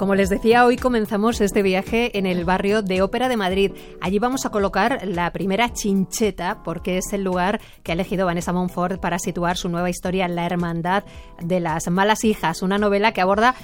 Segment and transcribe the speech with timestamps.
[0.00, 3.72] Como les decía, hoy comenzamos este viaje en el barrio de Ópera de Madrid.
[4.00, 8.54] Allí vamos a colocar la primera chincheta, porque es el lugar que ha elegido Vanessa
[8.54, 11.04] Monfort para situar su nueva historia, La Hermandad
[11.38, 13.54] de las Malas Hijas, una novela que aborda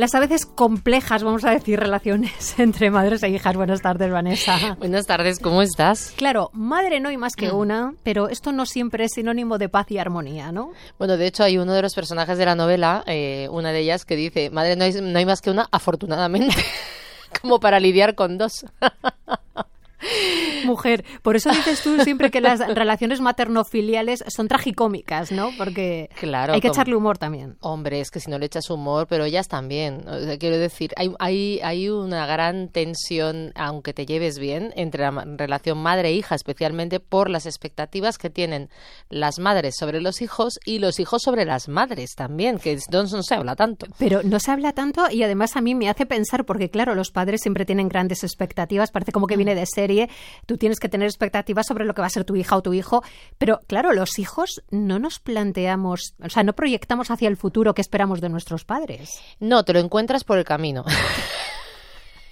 [0.00, 3.54] las a veces complejas, vamos a decir, relaciones entre madres e hijas.
[3.54, 4.76] Buenas tardes, Vanessa.
[4.78, 6.14] Buenas tardes, ¿cómo estás?
[6.16, 9.90] Claro, madre no hay más que una, pero esto no siempre es sinónimo de paz
[9.90, 10.72] y armonía, ¿no?
[10.98, 14.06] Bueno, de hecho hay uno de los personajes de la novela, eh, una de ellas,
[14.06, 16.56] que dice, madre no hay, no hay más que una, afortunadamente,
[17.42, 18.64] como para lidiar con dos.
[20.64, 25.50] Mujer, por eso dices tú siempre que las relaciones materno-filiales son tragicómicas, ¿no?
[25.56, 27.56] Porque claro, hay que echarle humor también.
[27.60, 30.04] Hombre, es que si no le echas humor, pero ellas también.
[30.38, 35.78] quiero decir, hay, hay, hay una gran tensión, aunque te lleves bien, entre la relación
[35.78, 38.70] madre-hija, especialmente por las expectativas que tienen
[39.08, 43.22] las madres sobre los hijos y los hijos sobre las madres también, que no, no
[43.22, 43.86] se habla tanto.
[43.98, 47.10] Pero no se habla tanto y además a mí me hace pensar, porque claro, los
[47.10, 50.08] padres siempre tienen grandes expectativas, parece como que viene de serie,
[50.46, 52.72] tú tienes que tener expectativas sobre lo que va a ser tu hija o tu
[52.72, 53.02] hijo,
[53.38, 57.82] pero claro, los hijos no nos planteamos, o sea, no proyectamos hacia el futuro que
[57.82, 59.20] esperamos de nuestros padres.
[59.40, 60.84] No, te lo encuentras por el camino.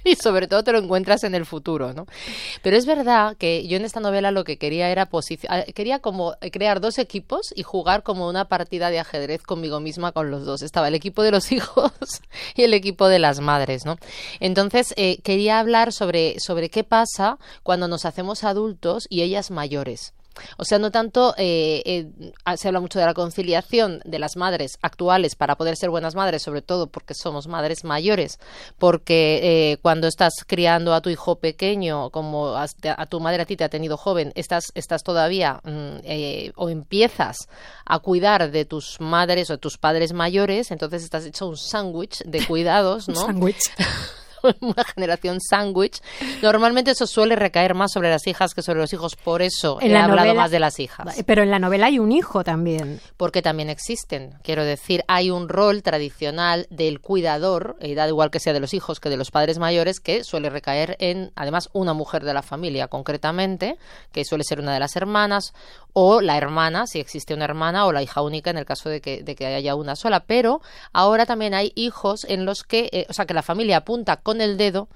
[0.05, 2.07] y sobre todo te lo encuentras en el futuro, ¿no?
[2.63, 5.09] Pero es verdad que yo en esta novela lo que quería era
[5.49, 10.13] ah, quería como crear dos equipos y jugar como una partida de ajedrez conmigo misma
[10.13, 10.63] con los dos.
[10.63, 11.93] Estaba el equipo de los hijos
[12.55, 13.97] y el equipo de las madres, ¿no?
[14.41, 20.13] Entonces eh, quería hablar sobre sobre qué pasa cuando nos hacemos adultos y ellas mayores.
[20.57, 24.79] O sea, no tanto eh, eh, se habla mucho de la conciliación de las madres
[24.83, 28.39] actuales para poder ser buenas madres, sobre todo porque somos madres mayores,
[28.79, 32.67] porque eh, cuando estás criando a tu hijo pequeño, como a,
[33.09, 37.49] tu madre a ti te ha tenido joven, estás, estás todavía mm, o empiezas
[37.85, 42.23] a cuidar de tus madres o de tus padres mayores, entonces estás hecho un sándwich
[42.25, 43.27] de cuidados, ¿no?
[43.27, 43.63] sándwich.
[44.61, 46.01] una generación sándwich.
[46.43, 49.97] Normalmente eso suele recaer más sobre las hijas que sobre los hijos, por eso he
[49.97, 51.23] hablado más de las hijas.
[51.27, 53.01] Pero en la novela hay un hijo también.
[53.17, 54.35] Porque también existen.
[54.43, 58.75] Quiero decir, hay un rol tradicional del cuidador, y da igual que sea de los
[58.75, 62.43] hijos que de los padres mayores, que suele recaer en, además, una mujer de la
[62.43, 63.79] familia concretamente,
[64.13, 65.53] que suele ser una de las hermanas,
[65.93, 69.01] o la hermana, si existe una hermana, o la hija única en el caso de
[69.01, 70.21] que, de que haya una sola.
[70.21, 70.61] Pero
[70.93, 74.43] ahora también hay hijos en los que, eh, o sea, que la familia apunta con
[74.43, 74.89] el dedo,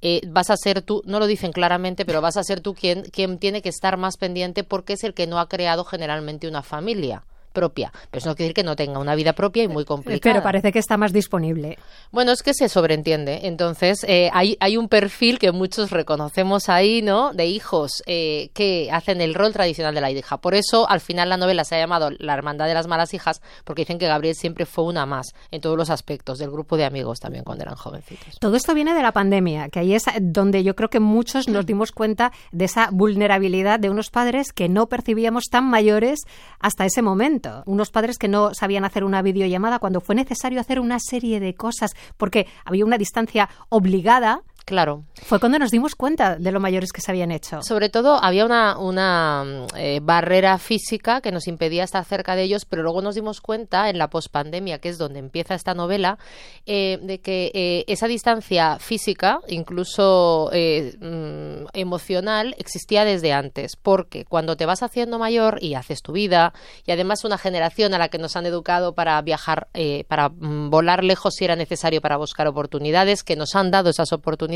[0.00, 3.02] eh, vas a ser tú, no lo dicen claramente, pero vas a ser tú quien,
[3.02, 6.62] quien tiene que estar más pendiente porque es el que no ha creado generalmente una
[6.62, 7.24] familia
[7.56, 7.90] propia.
[8.10, 10.20] Pero eso no quiere decir que no tenga una vida propia y muy complicada.
[10.34, 11.78] Pero parece que está más disponible.
[12.12, 13.40] Bueno, es que se sobreentiende.
[13.44, 17.32] Entonces, eh, hay, hay un perfil que muchos reconocemos ahí, ¿no?
[17.32, 20.36] De hijos eh, que hacen el rol tradicional de la hija.
[20.36, 23.40] Por eso, al final, la novela se ha llamado La Hermandad de las Malas Hijas,
[23.64, 26.84] porque dicen que Gabriel siempre fue una más en todos los aspectos del grupo de
[26.84, 28.38] amigos también cuando eran jovencitos.
[28.38, 31.64] Todo esto viene de la pandemia, que ahí es donde yo creo que muchos nos
[31.64, 36.20] dimos cuenta de esa vulnerabilidad de unos padres que no percibíamos tan mayores
[36.60, 40.80] hasta ese momento unos padres que no sabían hacer una videollamada cuando fue necesario hacer
[40.80, 45.04] una serie de cosas porque había una distancia obligada Claro.
[45.22, 47.62] Fue cuando nos dimos cuenta de lo mayores que se habían hecho.
[47.62, 52.64] Sobre todo había una, una eh, barrera física que nos impedía estar cerca de ellos,
[52.64, 56.18] pero luego nos dimos cuenta en la pospandemia, que es donde empieza esta novela,
[56.66, 63.76] eh, de que eh, esa distancia física, incluso mm, emocional, existía desde antes.
[63.76, 66.52] Porque cuando te vas haciendo mayor y haces tu vida,
[66.84, 69.68] y además una generación a la que nos han educado para viajar,
[70.08, 74.12] para mm, volar lejos si era necesario para buscar oportunidades, que nos han dado esas
[74.12, 74.55] oportunidades,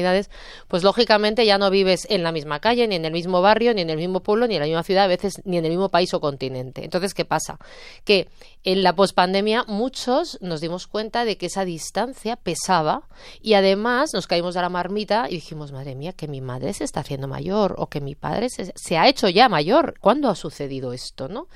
[0.69, 3.83] pues lógicamente ya no vives en la misma calle, ni en el mismo barrio, ni
[3.83, 5.89] en el mismo pueblo, ni en la misma ciudad, a veces ni en el mismo
[5.89, 6.85] país o continente.
[6.85, 7.59] Entonces, ¿qué pasa?
[8.05, 8.29] Que
[8.65, 13.03] en la pospandemia muchos nos dimos cuenta de que esa distancia pesaba
[13.41, 16.85] y además nos caímos de la marmita y dijimos, madre mía, que mi madre se
[16.85, 19.95] está haciendo mayor o que mi padre se, se ha hecho ya mayor.
[20.01, 21.49] ¿Cuándo ha sucedido esto, no?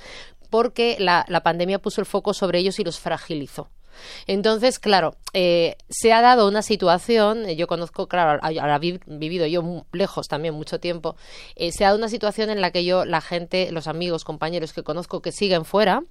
[0.50, 3.68] Porque la, la pandemia puso el foco sobre ellos y los fragilizó.
[4.26, 9.46] Entonces, claro, eh, se ha dado una situación, eh, yo conozco, claro, ahora he vivido
[9.46, 11.16] yo lejos también mucho tiempo,
[11.56, 14.72] eh, se ha dado una situación en la que yo, la gente, los amigos, compañeros
[14.72, 16.02] que conozco que siguen fuera,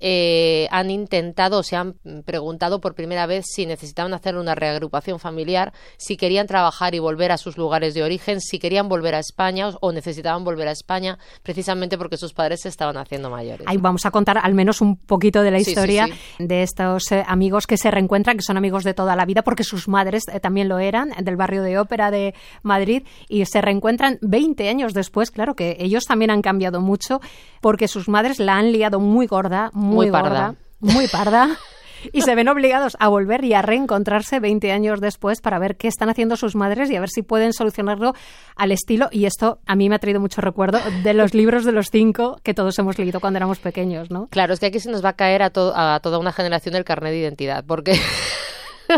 [0.00, 1.94] eh, han intentado, se han
[2.24, 7.32] preguntado por primera vez si necesitaban hacer una reagrupación familiar, si querían trabajar y volver
[7.32, 11.18] a sus lugares de origen, si querían volver a España o necesitaban volver a España,
[11.42, 13.66] precisamente porque sus padres se estaban haciendo mayores.
[13.66, 16.08] Ahí vamos a contar al menos un poquito de la historia
[16.38, 19.64] de estos eh, amigos que se reencuentran, que son amigos de toda la vida, porque
[19.64, 24.18] sus madres eh, también lo eran, del barrio de ópera de Madrid, y se reencuentran
[24.22, 25.30] 20 años después.
[25.30, 27.20] Claro que ellos también han cambiado mucho,
[27.60, 30.54] porque sus madres la han liado muy gorda, muy, gorda, parda.
[30.80, 31.48] muy parda.
[32.12, 35.88] y se ven obligados a volver y a reencontrarse 20 años después para ver qué
[35.88, 38.14] están haciendo sus madres y a ver si pueden solucionarlo
[38.56, 39.08] al estilo.
[39.10, 42.40] Y esto a mí me ha traído mucho recuerdo de los libros de los cinco
[42.42, 44.28] que todos hemos leído cuando éramos pequeños, ¿no?
[44.28, 45.50] Claro, es que aquí se nos va a caer a,
[45.94, 48.00] a toda una generación el carnet de identidad, porque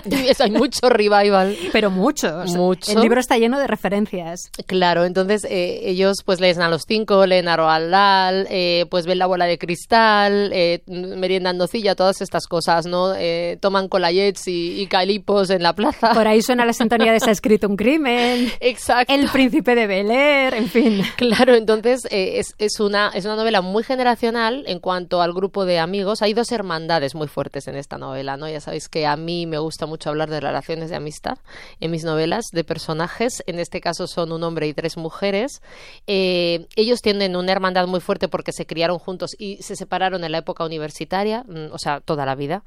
[0.41, 1.57] hay mucho revival.
[1.73, 2.55] Pero muchos.
[2.89, 4.51] El libro está lleno de referencias.
[4.67, 9.07] Claro, entonces eh, ellos pues leen a los cinco, leen a Roald Dahl, eh, pues
[9.07, 13.15] ven la bola de cristal, eh, meriendan nocilla, todas estas cosas, ¿no?
[13.15, 16.13] Eh, toman colayets y, calipos en la plaza.
[16.13, 18.53] Por ahí suena la sintonía de Se ha escrito un crimen.
[18.61, 19.13] Exacto.
[19.15, 21.03] El príncipe de Bel Air, en fin.
[21.17, 25.79] Claro, entonces es, es, una, es una novela muy generacional en cuanto al grupo de
[25.79, 26.21] amigos.
[26.21, 28.49] Hay dos hermandades muy fuertes en esta novela, ¿no?
[28.49, 31.39] Ya sabéis que a mí me gusta mucho hablar de relaciones de amistad
[31.81, 33.43] en mis novelas de personajes.
[33.47, 35.63] En este caso son un hombre y tres mujeres.
[36.07, 40.33] Eh, ellos tienen una hermandad muy fuerte porque se criaron juntos y se separaron en
[40.33, 42.63] la época universitaria, mm, o sea, toda la vida,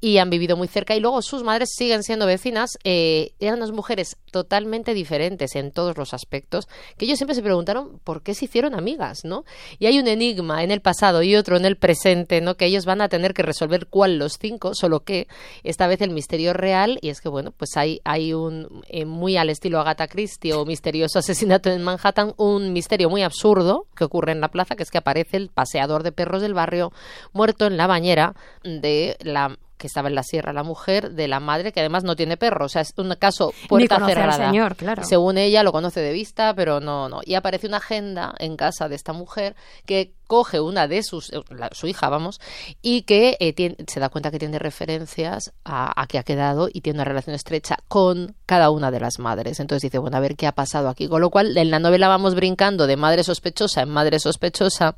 [0.00, 0.94] y han vivido muy cerca.
[0.94, 2.70] Y luego sus madres siguen siendo vecinas.
[2.84, 8.00] Eh, eran unas mujeres totalmente diferentes en todos los aspectos, que ellos siempre se preguntaron
[8.02, 9.44] por qué se hicieron amigas, ¿no?
[9.78, 12.56] Y hay un enigma en el pasado y otro en el presente, ¿no?
[12.56, 15.28] Que ellos van a tener que resolver cuál los cinco, solo que
[15.62, 19.36] esta vez el misterio real y es que bueno, pues hay, hay un eh, muy
[19.36, 24.32] al estilo Agatha Christie o misterioso asesinato en Manhattan, un misterio muy absurdo que ocurre
[24.32, 26.92] en la plaza, que es que aparece el paseador de perros del barrio
[27.32, 31.40] muerto en la bañera de la que estaba en la sierra la mujer de la
[31.40, 34.46] madre que además no tiene perro, o sea, es un caso puerta Ni cerrada.
[34.46, 35.04] Al señor, claro.
[35.04, 37.20] Según ella lo conoce de vista, pero no, no.
[37.22, 39.54] Y aparece una agenda en casa de esta mujer
[39.84, 41.42] que coge una de sus, eh,
[41.72, 42.40] su hija, vamos,
[42.82, 46.80] y que eh, se da cuenta que tiene referencias a, a, que ha quedado y
[46.80, 49.60] tiene una relación estrecha con cada una de las madres.
[49.60, 51.08] Entonces dice, bueno, a ver qué ha pasado aquí.
[51.08, 54.94] Con lo cual, en la novela vamos brincando de madre sospechosa en madre sospechosa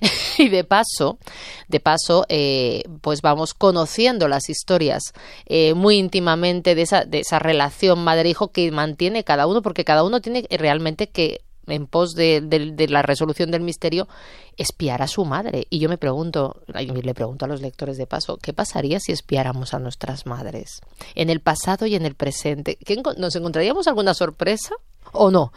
[0.38, 1.18] y de paso,
[1.68, 5.12] de paso, eh, pues vamos conociendo las historias
[5.74, 10.20] muy íntimamente de esa, de esa relación madre-hijo que mantiene cada uno, porque cada uno
[10.20, 11.40] tiene realmente que
[11.72, 14.08] en pos de, la resolución del misterio,
[14.56, 15.66] espiar a su madre.
[15.70, 19.74] Y yo me pregunto, le pregunto a los lectores de paso, ¿qué pasaría si espiáramos
[19.74, 20.80] a nuestras madres?
[21.14, 22.78] En el pasado y en el presente.
[23.16, 24.74] ¿Nos encontraríamos alguna sorpresa?
[25.12, 25.52] O no.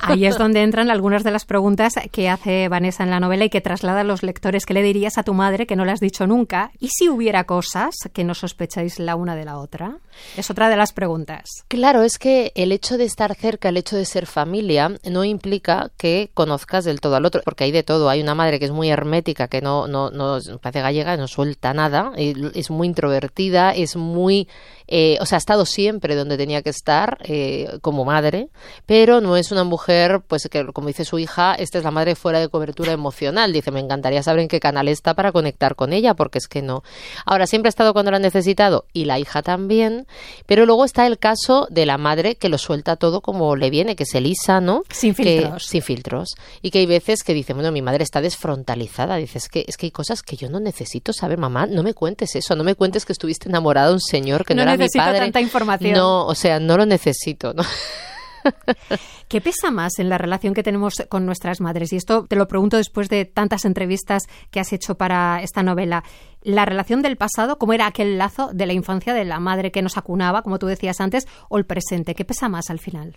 [0.00, 3.50] Ahí es donde entran algunas de las preguntas que hace Vanessa en la novela y
[3.50, 4.66] que traslada a los lectores.
[4.66, 6.70] ¿Qué le dirías a tu madre que no le has dicho nunca?
[6.78, 9.98] ¿Y si hubiera cosas que no sospecháis la una de la otra?
[10.36, 11.64] Es otra de las preguntas.
[11.68, 15.90] Claro, es que el hecho de estar cerca, el hecho de ser familia, no implica
[15.96, 18.08] que conozcas del todo al otro, porque hay de todo.
[18.08, 21.74] Hay una madre que es muy hermética, que no, no, no parece gallega, no suelta
[21.74, 24.48] nada, es muy introvertida, es muy,
[24.86, 28.48] eh, o sea, ha estado siempre donde tenía que estar eh, como madre,
[28.86, 32.14] pero no es una mujer, pues que como dice su hija, esta es la madre
[32.14, 33.52] fuera de cobertura emocional.
[33.52, 36.62] Dice, me encantaría saber en qué canal está para conectar con ella, porque es que
[36.62, 36.82] no.
[37.26, 40.06] Ahora, siempre ha estado cuando lo ha necesitado y la hija también,
[40.46, 43.96] pero luego está el caso de la madre que lo suelta todo como le viene,
[43.96, 44.82] que es Elisa, ¿no?
[44.90, 45.66] Sin filtros.
[45.66, 46.34] sin filtros.
[46.62, 49.16] Y que hay veces que dice, bueno, mi madre está desfrontalizada.
[49.16, 51.92] Dice, es que, es que hay cosas que yo no necesito saber, mamá, no me
[51.92, 54.88] cuentes eso, no me cuentes que estuviste enamorada de un señor que no, era mi
[54.88, 55.18] padre.
[55.18, 55.92] tanta información.
[55.92, 57.62] No, o sea, no lo necesito, ¿no?
[59.28, 61.92] ¿Qué pesa más en la relación que tenemos con nuestras madres?
[61.92, 66.04] Y esto te lo pregunto después de tantas entrevistas que has hecho para esta novela.
[66.42, 69.82] La relación del pasado, ¿cómo era aquel lazo de la infancia de la madre que
[69.82, 72.14] nos acunaba, como tú decías antes, o el presente?
[72.14, 73.16] ¿Qué pesa más al final?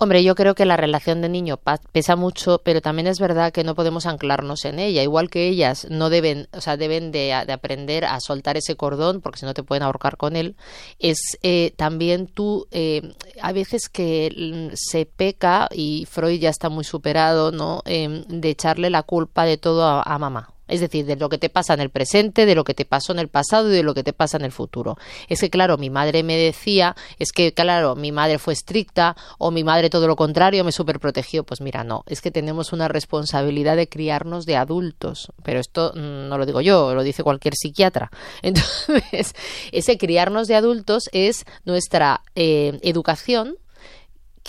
[0.00, 1.58] Hombre, yo creo que la relación de niño
[1.90, 5.02] pesa mucho, pero también es verdad que no podemos anclarnos en ella.
[5.02, 9.40] Igual que ellas no deben, o sea, deben de, aprender a soltar ese cordón, porque
[9.40, 10.54] si no te pueden ahorcar con él.
[11.00, 13.12] Es eh, también tú, eh,
[13.42, 14.30] a veces que
[14.70, 17.82] mm, se peca y Freud ya está muy superado, ¿no?
[17.84, 21.48] Em, de echarle la culpa de todo a mamá es decir, de lo que te
[21.48, 23.94] pasa en el presente, de lo que te pasó en el pasado y de lo
[23.94, 24.96] que te pasa en el futuro.
[25.28, 29.50] Es que, claro, mi madre me decía, es que, claro, mi madre fue estricta o
[29.50, 31.44] mi madre todo lo contrario me superprotegió.
[31.44, 35.32] Pues mira, no, es que tenemos una responsabilidad de criarnos de adultos.
[35.42, 38.10] Pero esto mm, no lo digo yo, lo dice cualquier psiquiatra.
[38.42, 39.34] Entonces,
[39.72, 43.56] ese criarnos de adultos es nuestra eh, educación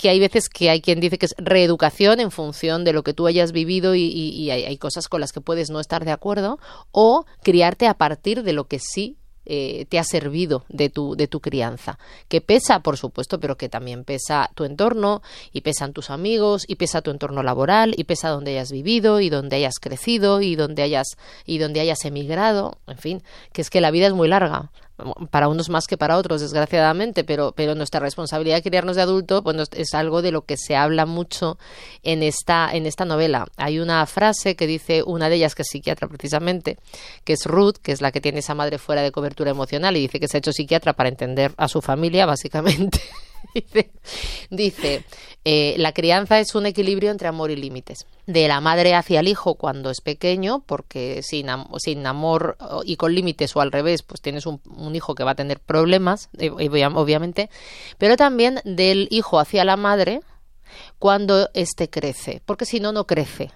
[0.00, 3.12] que hay veces que hay quien dice que es reeducación en función de lo que
[3.12, 6.58] tú hayas vivido y, hay, hay, cosas con las que puedes no estar de acuerdo,
[6.90, 11.26] o criarte a partir de lo que sí eh, te ha servido de tu, de
[11.26, 11.98] tu crianza.
[12.28, 15.20] Que pesa, por supuesto, pero que también pesa tu entorno,
[15.52, 19.28] y pesan tus amigos, y pesa tu entorno laboral, y pesa donde hayas vivido, y
[19.28, 23.82] donde hayas crecido, y donde hayas, y donde hayas emigrado, en fin, que es que
[23.82, 24.70] la vida es muy larga
[25.30, 29.42] para unos más que para otros, desgraciadamente, pero, pero nuestra responsabilidad de criarnos de adulto
[29.42, 31.58] bueno, es algo de lo que se habla mucho
[32.02, 33.46] en esta, en esta novela.
[33.56, 36.78] Hay una frase que dice una de ellas, que es psiquiatra precisamente,
[37.24, 40.00] que es Ruth, que es la que tiene esa madre fuera de cobertura emocional y
[40.00, 43.00] dice que se ha hecho psiquiatra para entender a su familia, básicamente.
[44.50, 45.04] dice,
[45.44, 48.06] eh, la crianza es un equilibrio entre amor y límites.
[48.26, 53.14] De la madre hacia el hijo cuando es pequeño, porque sin, sin amor y con
[53.14, 54.60] límites o al revés, pues tienes un,
[54.94, 57.50] hijo que va a tener problemas, eh, obviamente,
[57.98, 60.20] pero también del hijo hacia la madre
[60.98, 63.50] cuando éste crece, porque si no, no crece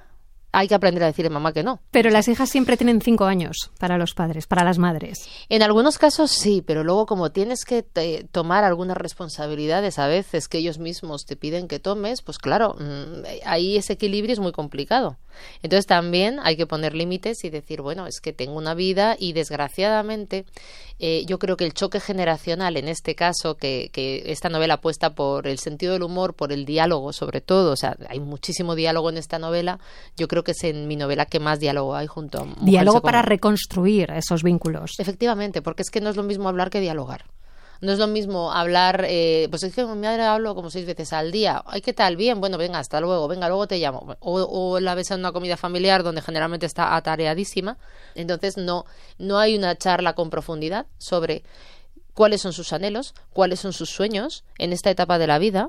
[0.54, 1.80] hay que aprender a decirle mamá que no.
[1.90, 5.28] Pero las hijas siempre tienen cinco años para los padres, para las madres.
[5.48, 7.82] En algunos casos sí, pero luego como tienes que
[8.30, 13.24] tomar algunas responsabilidades a veces que ellos mismos te piden que tomes, pues claro, mm,
[13.44, 15.18] ahí ese equilibrio es muy complicado.
[15.62, 19.32] Entonces también hay que poner límites y decir, bueno, es que tengo una vida y
[19.32, 20.46] desgraciadamente
[20.98, 25.14] eh, yo creo que el choque generacional en este caso, que, que esta novela apuesta
[25.14, 29.10] por el sentido del humor, por el diálogo sobre todo, o sea, hay muchísimo diálogo
[29.10, 29.80] en esta novela,
[30.16, 32.64] yo creo que es en mi novela que más diálogo hay junto a...
[32.64, 34.92] Diálogo para reconstruir esos vínculos.
[34.98, 37.24] Efectivamente, porque es que no es lo mismo hablar que dialogar.
[37.84, 40.86] No es lo mismo hablar, eh, pues es que con mi madre hablo como seis
[40.86, 41.62] veces al día.
[41.66, 42.16] Ay, ¿qué tal?
[42.16, 44.16] Bien, bueno, venga, hasta luego, venga, luego te llamo.
[44.20, 47.76] O, o la ves en una comida familiar donde generalmente está atareadísima.
[48.14, 48.86] Entonces no,
[49.18, 51.44] no hay una charla con profundidad sobre
[52.14, 55.68] cuáles son sus anhelos, cuáles son sus sueños en esta etapa de la vida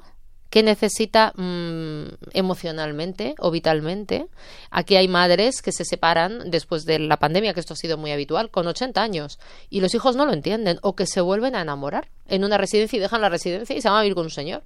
[0.56, 4.28] que necesita mm, emocionalmente o vitalmente.
[4.72, 8.14] Aquí hay madres que se separan después de la pandemia, que esto ha sido muy
[8.14, 9.38] habitual, con 80 años,
[9.70, 12.96] y los hijos no lo entienden, o que se vuelven a enamorar en una residencia
[12.96, 14.64] y dejan la residencia y se van a vivir con un señor.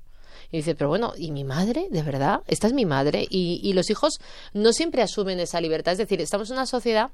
[0.52, 1.88] Y dice, pero bueno, ¿y mi madre?
[1.92, 2.42] ¿De verdad?
[2.48, 3.28] Esta es mi madre.
[3.30, 4.20] Y, y, los hijos
[4.54, 5.92] no siempre asumen esa libertad.
[5.94, 7.12] Es decir, estamos en una sociedad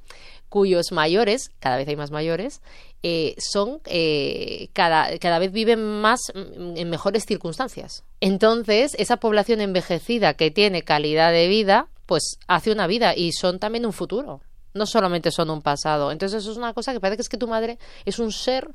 [0.50, 2.62] cuyos mayores, cada vez hay más mayores,
[3.04, 8.04] eh, son eh, cada, cada vez viven más mm, en mejores circunstancias.
[8.22, 13.60] Entonces, esa población envejecida que tiene calidad de vida, pues hace una vida y son
[13.60, 14.42] también un futuro
[14.76, 16.12] no solamente son un pasado.
[16.12, 18.70] Entonces eso es una cosa que parece que es que tu madre es un ser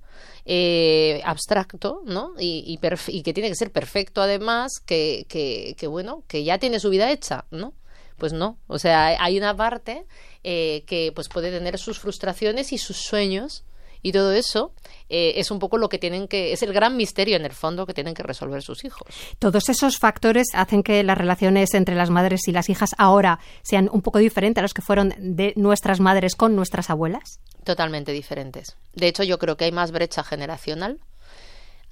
[0.47, 2.33] eh, abstracto, ¿no?
[2.39, 6.89] Y, que tiene que ser perfecto además, que, que, que, bueno, que ya tiene su
[6.89, 7.75] vida hecha, ¿no?
[8.17, 10.07] Pues no, o sea, hay una parte
[10.43, 13.65] eh, que pues puede tener sus frustraciones y sus sueños
[14.03, 14.73] y todo eso
[15.09, 17.87] eh, es un poco lo que tienen que es el gran misterio en el fondo
[17.87, 19.09] que tienen que resolver sus hijos.
[19.39, 23.89] Todos esos factores hacen que las relaciones entre las madres y las hijas ahora sean
[23.93, 27.41] un poco diferentes a los que fueron de nuestras madres con nuestras abuelas.
[27.65, 28.77] Totalmente diferentes.
[28.95, 31.01] De hecho, yo creo que hay más brecha generacional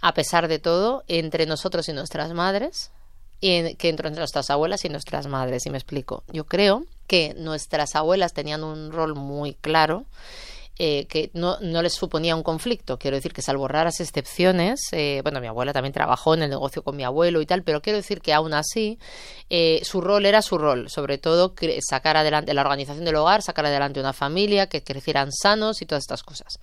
[0.01, 2.93] a pesar de todo entre nosotros y nuestras madres
[3.41, 6.25] y que entre nuestras abuelas y nuestras madres, y me explico.
[6.33, 10.07] Yo creo que nuestras abuelas tenían un rol muy claro
[10.81, 12.99] eh, que no, les suponía un conflicto.
[12.99, 16.85] Quiero decir que salvo raras excepciones, eh, bueno, mi abuela también trabajó en el negocio
[16.85, 18.99] con mi abuelo y tal, pero quiero decir que aún así
[19.51, 23.67] eh, su rol era su rol, sobre todo sacar adelante la organización del hogar, sacar
[23.67, 26.61] adelante una familia, que crecieran sanos y todas estas cosas.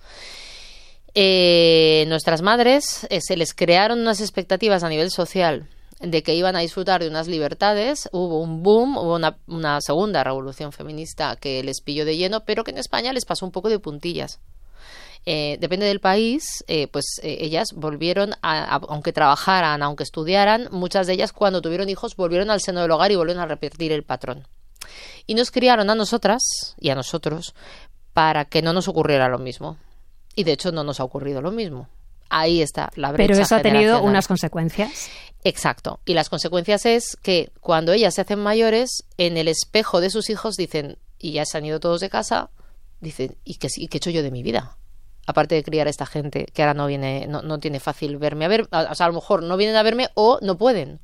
[1.14, 5.68] nuestras madres se les crearon unas expectativas a nivel social
[6.00, 10.72] de que iban a disfrutar de unas libertades, hubo un boom, hubo una, segunda revolución
[10.72, 13.78] feminista que les pilló de lleno, pero que en España les pasó un poco de
[13.78, 14.40] puntillas.
[15.24, 21.06] Eh, depende del país, eh, pues eh, ellas volvieron, a, aunque trabajaran, aunque estudiaran, muchas
[21.06, 24.04] de ellas cuando tuvieron hijos volvieron al seno del hogar y volvieron a repetir el
[24.04, 24.46] patrón.
[25.26, 27.54] Y nos criaron a nosotras y a nosotros
[28.12, 29.78] para que no nos ocurriera lo mismo.
[30.36, 31.88] Y de hecho no nos ha ocurrido lo mismo.
[32.28, 33.28] Ahí está la brecha.
[33.28, 35.10] Pero eso ha tenido unas consecuencias.
[35.44, 36.00] Exacto.
[36.04, 40.28] Y las consecuencias es que cuando ellas se hacen mayores, en el espejo de sus
[40.28, 42.50] hijos dicen, y ya se han ido todos de casa,
[43.00, 44.76] dicen, ¿y qué, y qué he hecho yo de mi vida?
[45.26, 48.44] Aparte de criar a esta gente que ahora no viene, no, no tiene fácil verme
[48.44, 51.00] a ver, o sea, a lo mejor no vienen a verme o no pueden.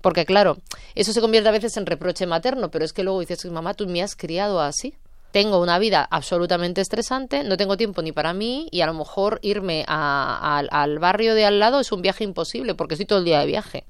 [0.00, 0.58] Porque claro,
[0.94, 3.86] eso se convierte a veces en reproche materno, pero es que luego dices, mamá, tú
[3.86, 4.94] me has criado así
[5.32, 9.40] tengo una vida absolutamente estresante, no tengo tiempo ni para mí y a lo mejor
[9.42, 13.40] irme al barrio de al lado es un viaje imposible porque estoy todo el día
[13.40, 13.84] de viaje.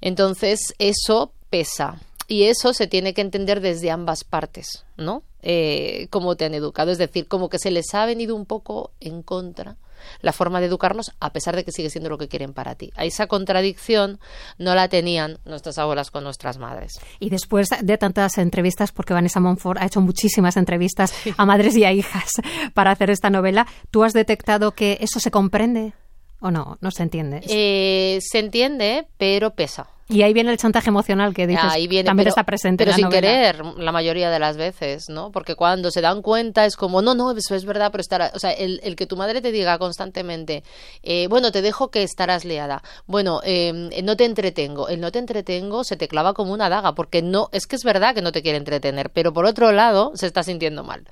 [0.00, 5.22] Entonces eso pesa y eso se tiene que entender desde ambas partes, ¿no?
[5.42, 8.90] Eh, cómo te han educado, es decir, como que se les ha venido un poco
[9.00, 9.76] en contra
[10.20, 12.92] la forma de educarnos a pesar de que sigue siendo lo que quieren para ti.
[12.96, 14.18] A esa contradicción
[14.58, 17.00] no la tenían nuestras abuelas con nuestras madres.
[17.18, 21.84] Y después de tantas entrevistas, porque Vanessa Monfort ha hecho muchísimas entrevistas a madres y
[21.84, 22.30] a hijas
[22.74, 25.94] para hacer esta novela, ¿tú has detectado que eso se comprende
[26.40, 26.78] o no?
[26.80, 27.42] ¿No se entiende?
[27.48, 29.88] Eh, se entiende, pero pesa.
[30.10, 32.90] Y ahí viene el chantaje emocional que dices, Ahí viene, también pero- está presente Pero
[32.90, 33.20] en la sin novela.
[33.20, 35.30] querer, la mayoría de las veces, ¿no?
[35.30, 38.32] Porque cuando se dan cuenta es como, no, no, eso es verdad, pero estará...
[38.34, 40.64] O sea, el, el que tu madre te diga constantemente,
[41.02, 42.82] eh, bueno, te dejo que estarás liada.
[43.06, 44.88] Bueno, eh, no te entretengo.
[44.88, 47.48] El no te entretengo se te clava como una daga, porque no...
[47.52, 50.42] Es que es verdad que no te quiere entretener, pero por otro lado se está
[50.42, 51.04] sintiendo mal.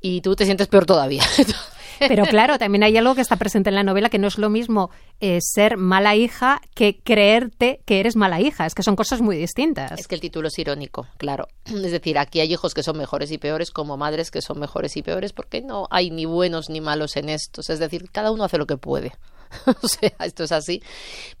[0.00, 1.22] Y tú te sientes peor todavía.
[1.98, 4.50] Pero claro, también hay algo que está presente en la novela que no es lo
[4.50, 4.90] mismo
[5.20, 8.66] eh, ser mala hija que creerte que eres mala hija.
[8.66, 9.92] Es que son cosas muy distintas.
[9.98, 11.48] Es que el título es irónico, claro.
[11.66, 14.96] Es decir, aquí hay hijos que son mejores y peores como madres que son mejores
[14.96, 17.70] y peores porque no hay ni buenos ni malos en estos.
[17.70, 19.12] Es decir, cada uno hace lo que puede.
[19.82, 20.82] o sea, esto es así.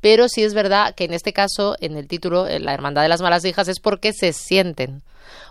[0.00, 3.08] Pero sí es verdad que en este caso, en el título, en la Hermandad de
[3.08, 5.02] las Malas Hijas, es porque se sienten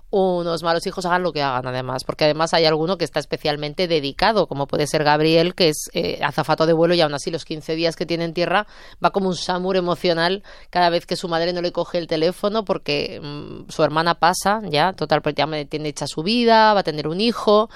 [0.10, 3.88] unos malos hijos hagan lo que hagan además, porque además hay alguno que está especialmente
[3.88, 7.46] dedicado, como puede ser Gabriel, que es eh, azafato de vuelo y aún así los
[7.46, 8.68] 15 días que tiene en tierra
[9.04, 12.64] va como un samur emocional cada vez que su madre no le coge el teléfono
[12.64, 16.82] porque mm, su hermana pasa ya, total, pues ya me tiene hecha su vida, va
[16.82, 17.70] a tener un hijo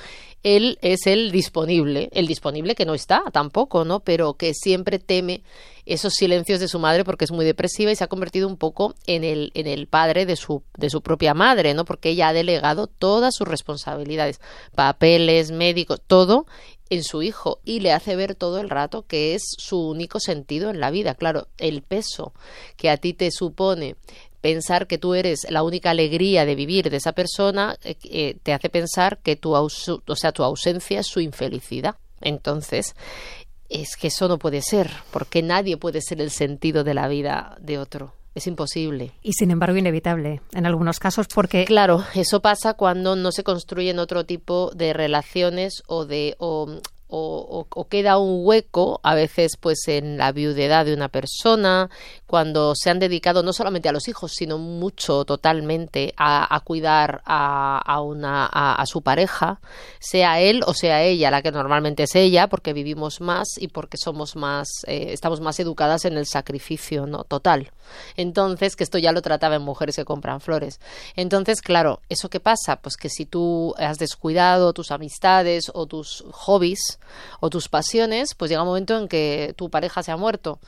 [0.44, 4.00] él es el disponible, el disponible que no está tampoco, ¿no?
[4.00, 5.44] Pero que siempre teme
[5.86, 8.96] esos silencios de su madre porque es muy depresiva y se ha convertido un poco
[9.08, 11.86] en el, en el padre de su, de su propia madre, ¿no?
[11.86, 14.40] Porque ella ha delegado todas sus responsabilidades,
[14.76, 16.46] papeles, médicos, todo
[16.90, 20.70] en su hijo y le hace ver todo el rato que es su único sentido
[20.70, 21.16] en la vida.
[21.16, 22.34] Claro, el peso
[22.76, 23.96] que a ti te supone
[24.42, 28.54] pensar que tú eres la única alegría de vivir de esa persona eh, eh, te
[28.54, 31.96] hace pensar que tu, o sea, tu ausencia es su infelicidad.
[32.20, 32.96] Entonces,
[33.72, 37.56] es que eso no puede ser, porque nadie puede ser el sentido de la vida
[37.60, 38.14] de otro.
[38.34, 39.12] Es imposible.
[39.22, 44.00] Y sin embargo, inevitable en algunos casos porque Claro, eso pasa cuando no se construyen
[44.00, 46.80] otro tipo de relaciones o de o,
[47.12, 51.90] o- queda un hueco a veces pues en la viudedad de una persona
[52.26, 57.80] cuando se han dedicado no solamente a los hijos sino mucho totalmente a, cuidar a,
[57.80, 59.60] a una a, a su pareja
[60.00, 63.98] sea él o sea ella la que normalmente es ella porque vivimos más y porque
[63.98, 67.72] somos más eh, estamos más educadas en el sacrificio no total.
[68.16, 70.80] Entonces que esto ya lo trataba en mujeres que compran flores.
[71.16, 76.24] Entonces claro eso qué pasa pues que si tú has descuidado tus amistades o tus
[76.32, 77.00] hobbies
[77.40, 80.60] o tus pasiones pues llega un momento en que tu pareja se ha muerto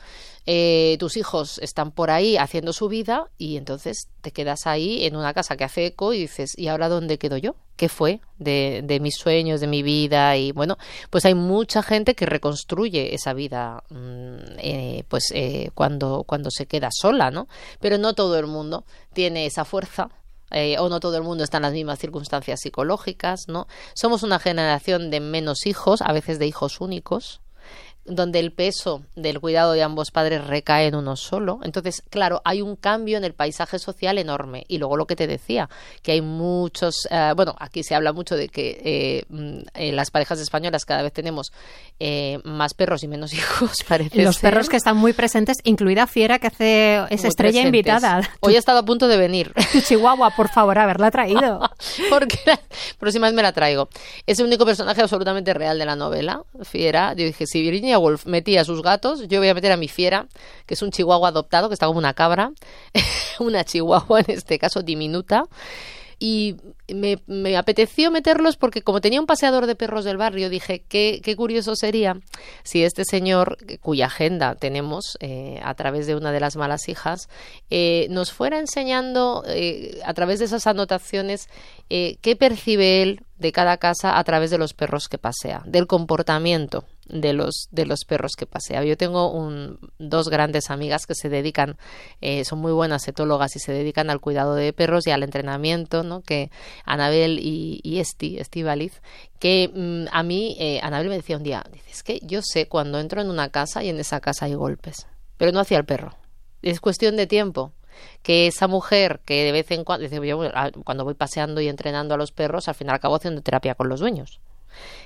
[0.46, 5.16] eh, tus hijos están por ahí haciendo su vida y entonces te quedas ahí en
[5.16, 7.56] una casa que hace eco y dices, ¿y ahora dónde quedo yo?
[7.76, 10.36] ¿Qué fue de, de mis sueños, de mi vida?
[10.36, 10.76] Y bueno,
[11.08, 16.66] pues hay mucha gente que reconstruye esa vida mm, eh, pues eh, cuando, cuando se
[16.66, 17.48] queda sola, ¿no?
[17.80, 20.10] Pero no todo el mundo tiene esa fuerza
[20.54, 23.66] eh, o no todo el mundo está en las mismas circunstancias psicológicas, ¿no?
[23.94, 27.40] Somos una generación de menos hijos, a veces de hijos únicos,
[28.06, 31.60] donde el peso del cuidado de ambos padres recae en uno solo.
[31.62, 34.64] Entonces, claro, hay un cambio en el paisaje social enorme.
[34.68, 35.68] Y luego lo que te decía,
[36.02, 40.10] que hay muchos, eh, bueno, aquí se habla mucho de que eh, mm, en las
[40.10, 41.52] parejas españolas cada vez tenemos
[42.00, 44.50] eh, más perros y menos hijos, parece los ser.
[44.50, 47.64] perros que están muy presentes, incluida Fiera, que hace es Muy estrella presentes.
[47.66, 48.30] invitada.
[48.40, 49.52] Hoy he estado a punto de venir.
[49.72, 51.60] Tu chihuahua, por favor, haberla traído.
[52.10, 52.60] Porque la
[52.98, 53.88] próxima vez me la traigo.
[54.26, 57.14] Es el único personaje absolutamente real de la novela, Fiera.
[57.14, 57.93] Yo dije, si Virginia
[58.26, 60.26] Metía a sus gatos, yo voy a meter a mi Fiera,
[60.66, 62.52] que es un chihuahua adoptado, que está como una cabra,
[63.38, 65.44] una chihuahua en este caso diminuta.
[66.18, 66.56] Y
[66.88, 71.36] me, apeteció meterlos porque como tenía un paseador de perros del barrio, dije, qué, qué
[71.36, 72.20] curioso sería
[72.62, 77.28] si este señor, cuya agenda tenemos eh, a través de una de las malas hijas,
[77.70, 81.48] eh, nos fuera enseñando eh, a través de esas anotaciones
[81.88, 86.84] qué percibe él de cada casa a través de los perros que pasea, del comportamiento
[87.08, 88.84] de los de los perros que pasea.
[88.84, 91.76] Yo tengo un, dos grandes amigas que se dedican,
[92.20, 96.02] eh, son muy buenas etólogas y se dedican al cuidado de perros y al entrenamiento,
[96.02, 96.22] ¿no?
[96.22, 96.50] Que
[96.84, 99.00] Anabel y, y Esti, Estivaliz,
[99.38, 102.98] que mm, a mí eh, Anabel me decía un día, es que yo sé cuando
[102.98, 106.16] entro en una casa y en esa casa hay golpes, pero no hacia el perro.
[106.62, 107.72] Es cuestión de tiempo
[108.22, 110.06] que esa mujer que de vez en cuando,
[110.54, 113.88] ah, cuando voy paseando y entrenando a los perros, al final acabo haciendo terapia con
[113.88, 114.40] los dueños.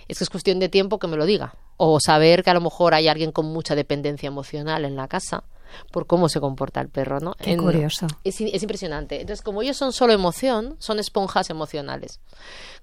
[0.08, 1.54] Es que es cuestión de tiempo que me lo diga.
[1.76, 5.44] O saber que a lo mejor hay alguien con mucha dependencia emocional en la casa
[5.92, 7.34] por cómo se comporta el perro, ¿no?
[7.34, 8.06] Qué curioso.
[8.24, 9.20] Es, es, impresionante.
[9.20, 12.20] Entonces, como ellos son solo emoción, son esponjas emocionales.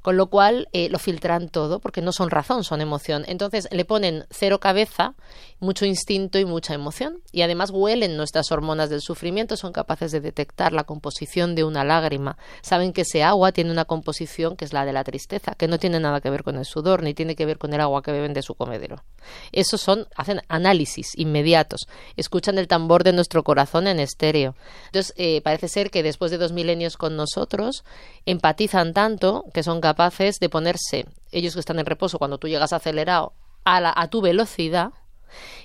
[0.01, 3.25] Con lo cual, eh, lo filtran todo, porque no son razón, son emoción.
[3.27, 5.15] Entonces, le ponen cero cabeza,
[5.59, 7.21] mucho instinto y mucha emoción.
[7.31, 11.83] Y además huelen nuestras hormonas del sufrimiento, son capaces de detectar la composición de una
[11.83, 12.37] lágrima.
[12.61, 15.79] Saben que ese agua tiene una composición que es la de la tristeza, que no
[15.79, 18.11] tiene nada que ver con el sudor, ni tiene que ver con el agua que
[18.11, 19.03] beben de su comedero.
[19.51, 24.53] Esos son, hacen análisis inmediatos, escuchan el tambor de nuestro corazón en estéreo.
[24.87, 27.85] Entonces, eh, parece ser que después de dos milenios con nosotros,
[28.25, 32.73] empatizan tanto que son capaces de ponerse, ellos que están en reposo, cuando tú llegas
[32.73, 33.31] acelerado,
[33.63, 34.91] a, a tu velocidad,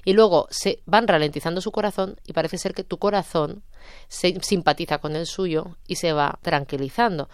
[0.04, 3.62] y luego se van ralentizando su corazón y parece ser que tu corazón
[4.06, 7.28] se simpatiza con el suyo y se va tranquilizando.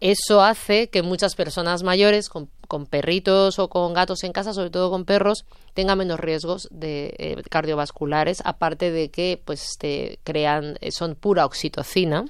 [0.00, 2.48] Eso hace que muchas personas mayores con,
[2.86, 7.42] perritos o con gatos en casa, sobre todo con perros, tengan menos riesgos de eh,
[7.48, 9.78] cardiovasculares, aparte de que pues
[10.24, 12.24] crean eh, son pura oxitocina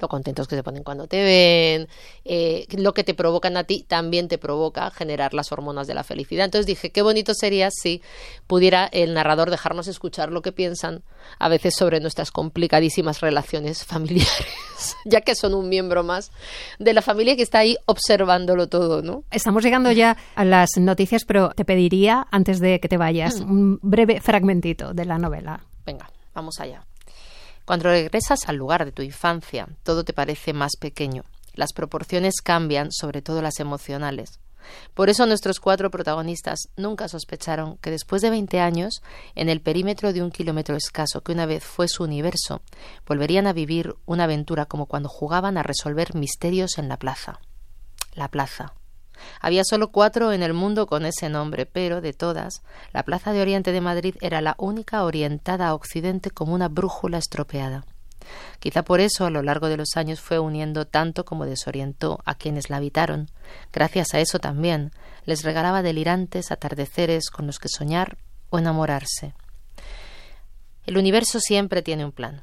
[0.00, 1.88] lo contentos que se ponen cuando te ven,
[2.24, 6.04] eh, lo que te provocan a ti también te provoca generar las hormonas de la
[6.04, 6.44] felicidad.
[6.44, 8.02] Entonces dije, qué bonito sería si
[8.46, 11.02] pudiera el narrador dejarnos escuchar lo que piensan
[11.38, 16.30] a veces sobre nuestras complicadísimas relaciones familiares, ya que son un miembro más
[16.78, 19.24] de la familia que está ahí observándolo todo, ¿no?
[19.30, 23.50] Estamos llegando ya a las noticias, pero te pediría, antes de que te vayas, mm.
[23.50, 25.64] un breve fragmentito de la novela.
[25.84, 26.84] Venga, vamos allá.
[27.66, 31.24] Cuando regresas al lugar de tu infancia, todo te parece más pequeño.
[31.52, 34.38] Las proporciones cambian, sobre todo las emocionales.
[34.94, 39.02] Por eso nuestros cuatro protagonistas nunca sospecharon que después de veinte años,
[39.34, 42.62] en el perímetro de un kilómetro escaso que una vez fue su universo,
[43.04, 47.40] volverían a vivir una aventura como cuando jugaban a resolver misterios en la plaza.
[48.14, 48.74] La plaza.
[49.40, 53.40] Había solo cuatro en el mundo con ese nombre, pero de todas, la Plaza de
[53.40, 57.84] Oriente de Madrid era la única orientada a Occidente como una brújula estropeada.
[58.58, 62.34] Quizá por eso a lo largo de los años fue uniendo tanto como desorientó a
[62.34, 63.30] quienes la habitaron.
[63.72, 64.92] Gracias a eso también
[65.24, 68.18] les regalaba delirantes atardeceres con los que soñar
[68.50, 69.34] o enamorarse.
[70.86, 72.42] El universo siempre tiene un plan.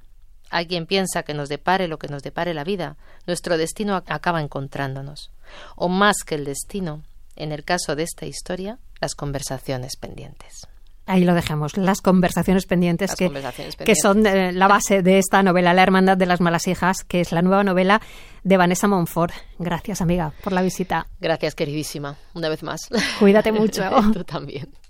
[0.54, 4.40] Hay quien piensa que nos depare lo que nos depare la vida, nuestro destino acaba
[4.40, 5.32] encontrándonos.
[5.76, 7.02] O más que el destino,
[7.36, 10.68] en el caso de esta historia, las conversaciones pendientes.
[11.08, 13.32] Ahí lo dejamos, las conversaciones pendientes, que,
[13.84, 17.20] que, son eh, la base de esta novela, La Hermandad de las Malas Hijas, que
[17.20, 18.00] es la nueva novela
[18.44, 19.34] de Vanessa Monfort.
[19.58, 21.08] Gracias, amiga, por la visita.
[21.20, 22.90] Gracias, queridísima, una vez más.
[23.20, 23.84] Cuídate mucho.
[24.14, 24.70] Tú también.